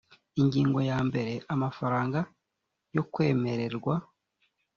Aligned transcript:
ingingo 0.41 0.79
yambere 0.89 1.33
amafaranga 1.53 2.19
yo 2.95 3.03
kwemererwa 3.11 3.95